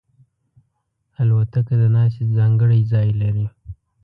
[1.21, 3.45] الوتکه د ناستې ځانګړی ځای لري.